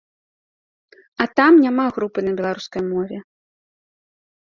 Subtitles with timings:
[1.25, 3.17] А там няма групы на беларускай мове!